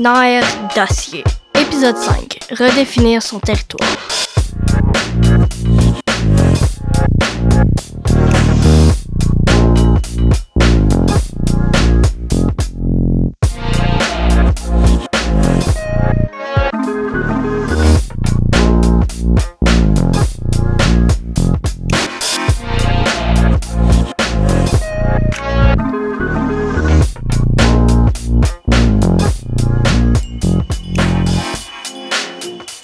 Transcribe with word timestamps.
Nerf 0.00 0.46
d'acier. 0.74 1.22
Épisode 1.54 1.98
5. 1.98 2.38
Redéfinir 2.52 3.22
son 3.22 3.38
territoire. 3.38 3.86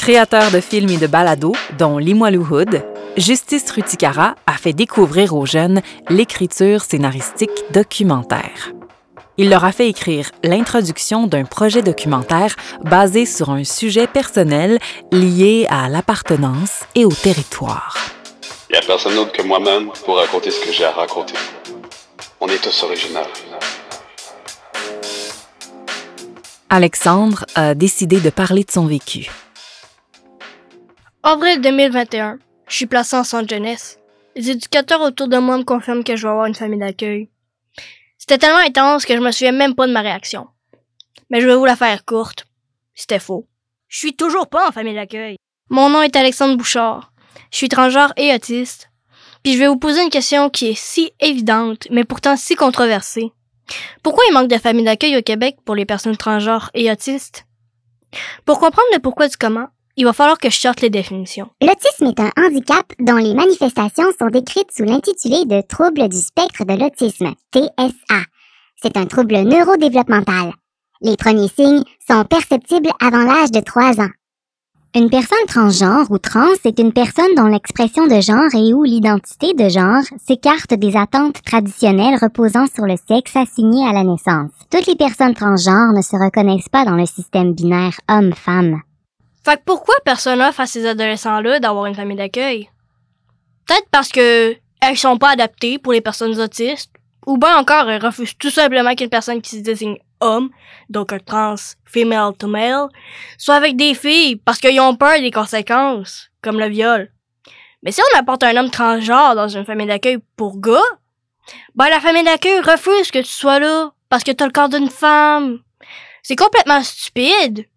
Créateur 0.07 0.53
de 0.53 0.61
films 0.61 0.91
et 0.91 0.99
de 0.99 1.09
balados, 1.09 1.57
dont 1.81 1.99
Limoilou 1.99 2.47
Hood, 2.49 2.81
Justice 3.17 3.69
Ruticara 3.73 4.37
a 4.47 4.53
fait 4.53 4.73
découvrir 4.73 5.35
aux 5.35 5.47
jeunes 5.47 5.83
l'écriture 6.09 6.83
scénaristique 6.83 7.51
documentaire. 7.73 8.73
Il 9.37 9.51
leur 9.51 9.65
a 9.65 9.73
fait 9.73 9.89
écrire 9.89 10.31
l'introduction 10.45 11.27
d'un 11.27 11.43
projet 11.43 11.83
documentaire 11.83 12.55
basé 12.85 13.27
sur 13.27 13.51
un 13.51 13.65
sujet 13.65 14.07
personnel 14.07 14.79
lié 15.11 15.67
à 15.71 15.89
l'appartenance 15.89 16.85
et 16.95 17.05
au 17.05 17.11
territoire. 17.11 17.99
Il 18.71 18.75
n'y 18.75 18.79
a 18.79 18.87
personne 18.87 19.17
d'autre 19.17 19.33
que 19.33 19.43
moi-même 19.43 19.91
pour 20.05 20.19
raconter 20.19 20.53
ce 20.53 20.65
que 20.65 20.71
j'ai 20.71 20.85
à 20.85 20.93
raconter. 20.93 21.35
On 22.41 22.47
est 22.47 22.63
tous 22.63 22.85
originaux. 22.85 23.27
Alexandre 26.71 27.45
a 27.57 27.75
décidé 27.75 28.21
de 28.21 28.31
parler 28.31 28.63
de 28.63 28.71
son 28.71 28.87
vécu. 28.87 29.29
Avril 31.29 31.61
2021. 31.61 32.39
Je 32.69 32.77
suis 32.77 32.87
placé 32.87 33.17
en 33.17 33.25
centre 33.25 33.49
jeunesse. 33.49 33.99
Les 34.37 34.49
éducateurs 34.51 35.01
autour 35.01 35.27
de 35.27 35.39
moi 35.39 35.59
me 35.59 35.65
confirment 35.65 36.05
que 36.05 36.15
je 36.15 36.23
vais 36.23 36.29
avoir 36.29 36.47
une 36.47 36.55
famille 36.55 36.79
d'accueil. 36.79 37.31
C'était 38.17 38.39
tellement 38.39 38.65
intense 38.65 39.05
que 39.05 39.17
je 39.17 39.21
me 39.21 39.33
souviens 39.33 39.51
même 39.51 39.75
pas 39.75 39.89
de 39.89 39.93
ma 39.93 40.03
réaction. 40.03 40.47
Mais 41.29 41.41
je 41.41 41.49
vais 41.49 41.57
vous 41.57 41.65
la 41.65 41.75
faire 41.75 42.05
courte. 42.05 42.47
C'était 42.95 43.19
faux. 43.19 43.49
Je 43.89 43.99
suis 43.99 44.15
toujours 44.15 44.47
pas 44.47 44.69
en 44.69 44.71
famille 44.71 44.95
d'accueil. 44.95 45.35
Mon 45.69 45.89
nom 45.89 46.01
est 46.01 46.15
Alexandre 46.15 46.57
Bouchard. 46.57 47.13
Je 47.51 47.57
suis 47.57 47.69
transgenre 47.69 48.13
et 48.17 48.33
autiste. 48.33 48.93
Puis 49.43 49.55
je 49.55 49.59
vais 49.59 49.67
vous 49.67 49.81
poser 49.81 50.05
une 50.05 50.11
question 50.11 50.49
qui 50.49 50.69
est 50.69 50.79
si 50.79 51.11
évidente, 51.19 51.89
mais 51.91 52.05
pourtant 52.05 52.37
si 52.37 52.55
controversée. 52.55 53.33
Pourquoi 54.05 54.23
il 54.29 54.33
manque 54.33 54.47
de 54.47 54.59
familles 54.59 54.85
d'accueil 54.85 55.17
au 55.17 55.23
Québec 55.23 55.57
pour 55.65 55.75
les 55.75 55.87
personnes 55.87 56.17
transgenres 56.17 56.71
et 56.73 56.89
autistes? 56.89 57.47
Pour 58.45 58.61
comprendre 58.61 58.87
le 58.93 59.01
pourquoi 59.01 59.27
du 59.27 59.37
comment, 59.37 59.67
il 59.97 60.05
va 60.05 60.13
falloir 60.13 60.39
que 60.39 60.51
je 60.51 60.59
sorte 60.59 60.83
les 60.83 60.91
définitions. 60.91 61.49
L'autisme 61.63 62.07
est 62.07 62.21
un 62.21 62.31
handicap 62.37 62.85
dont 62.99 63.17
les 63.17 63.35
manifestations 63.35 64.11
sont 64.19 64.29
décrites 64.29 64.73
sous 64.77 64.85
l'intitulé 64.85 65.45
de 65.47 65.63
trouble 65.63 66.09
du 66.09 66.19
spectre 66.19 66.65
de 66.65 66.75
l'autisme, 66.79 67.33
TSA. 67.53 68.21
C'est 68.77 68.97
un 68.97 69.07
trouble 69.07 69.37
neurodéveloppemental. 69.37 70.53
Les 71.01 71.17
premiers 71.17 71.49
signes 71.49 71.85
sont 72.07 72.25
perceptibles 72.25 72.91
avant 73.01 73.23
l'âge 73.23 73.51
de 73.51 73.61
3 73.61 74.01
ans. 74.01 74.11
Une 74.95 75.11
personne 75.11 75.47
transgenre 75.47 76.11
ou 76.11 76.17
trans 76.17 76.55
est 76.65 76.79
une 76.79 76.93
personne 76.93 77.35
dont 77.37 77.49
l'expression 77.49 78.07
de 78.07 78.19
genre 78.21 78.55
et 78.55 78.73
ou 78.73 78.83
l'identité 78.83 79.53
de 79.53 79.69
genre 79.69 80.03
s'écarte 80.27 80.73
des 80.73 80.97
attentes 80.97 81.43
traditionnelles 81.43 82.19
reposant 82.19 82.67
sur 82.67 82.87
le 82.87 82.97
sexe 83.07 83.37
assigné 83.37 83.87
à 83.87 83.93
la 83.93 84.05
naissance. 84.05 84.53
Toutes 84.71 84.87
les 84.87 84.97
personnes 84.97 85.35
transgenres 85.35 85.93
ne 85.93 86.01
se 86.01 86.17
reconnaissent 86.17 86.71
pas 86.71 86.87
dans 86.87 86.97
le 86.97 87.05
système 87.05 87.53
binaire 87.53 87.99
homme-femme. 88.09 88.81
Fait 89.47 89.59
que 89.59 89.63
pourquoi 89.65 89.95
personne 90.05 90.43
offre 90.43 90.59
à 90.59 90.67
ces 90.67 90.85
adolescents-là 90.87 91.61
d'avoir 91.61 91.87
une 91.87 91.95
famille 91.95 92.17
d'accueil? 92.17 92.69
Peut-être 93.69 93.89
parce 93.93 94.09
que 94.09 94.57
elles 94.81 94.97
sont 94.97 95.19
pas 95.19 95.31
adaptées 95.31 95.79
pour 95.79 95.93
les 95.93 96.01
personnes 96.01 96.41
autistes, 96.41 96.91
ou 97.29 97.39
bien 97.39 97.57
encore 97.57 97.89
elles 97.89 98.05
refusent 98.05 98.37
tout 98.37 98.51
simplement 98.51 98.97
qu'une 98.97 99.09
personne 99.09 99.41
qui 99.41 99.59
se 99.59 99.63
désigne 99.63 99.99
homme, 100.21 100.51
donc 100.91 101.13
un 101.13 101.21
trans 101.21 101.55
female 101.85 102.33
to 102.37 102.49
male, 102.49 102.89
soit 103.39 103.55
avec 103.55 103.77
des 103.77 103.95
filles 103.95 104.35
parce 104.35 104.59
qu'ils 104.59 104.81
ont 104.81 104.97
peur 104.97 105.21
des 105.21 105.31
conséquences, 105.31 106.29
comme 106.43 106.59
le 106.59 106.69
viol. 106.69 107.13
Mais 107.85 107.93
si 107.93 108.01
on 108.01 108.19
apporte 108.19 108.43
un 108.43 108.57
homme 108.57 108.71
transgenre 108.71 109.37
dans 109.37 109.47
une 109.47 109.65
famille 109.65 109.87
d'accueil 109.87 110.19
pour 110.37 110.59
gars, 110.59 110.81
ben 111.77 111.89
la 111.89 112.01
famille 112.01 112.25
d'accueil 112.25 112.59
refuse 112.63 113.13
que 113.13 113.21
tu 113.21 113.31
sois 113.31 113.61
là 113.61 113.93
parce 114.09 114.25
que 114.25 114.33
t'as 114.33 114.47
le 114.47 114.51
corps 114.51 114.71
d'une 114.71 114.91
femme. 114.91 115.61
C'est 116.25 116.35
complètement 116.35 116.83
stupide. 116.83 117.69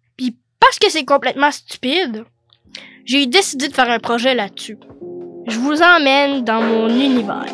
Parce 0.60 0.78
que 0.78 0.90
c'est 0.90 1.04
complètement 1.04 1.50
stupide, 1.50 2.24
j'ai 3.04 3.26
décidé 3.26 3.68
de 3.68 3.74
faire 3.74 3.90
un 3.90 3.98
projet 3.98 4.34
là-dessus. 4.34 4.78
Je 5.48 5.58
vous 5.58 5.82
emmène 5.82 6.44
dans 6.44 6.62
mon 6.62 6.88
univers. 6.88 7.46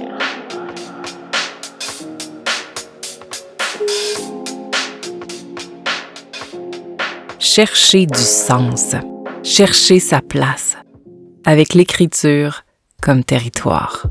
Chercher 7.39 8.05
du 8.05 8.19
sens, 8.19 8.97
chercher 9.43 9.99
sa 9.99 10.21
place, 10.21 10.77
avec 11.47 11.73
l'écriture 11.73 12.65
comme 13.01 13.25
territoire. 13.25 14.07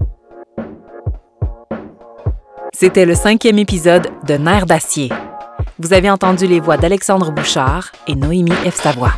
C'était 2.74 3.06
le 3.06 3.14
cinquième 3.14 3.60
épisode 3.60 4.10
de 4.26 4.34
Nerfs 4.34 4.66
d'acier. 4.66 5.10
Vous 5.78 5.92
avez 5.92 6.10
entendu 6.10 6.48
les 6.48 6.62
voix 6.62 6.78
d'Alexandre 6.78 7.32
Bouchard 7.32 7.92
et 8.08 8.16
Noémie 8.16 8.52
F. 8.52 8.76
Savoie. 8.76 9.12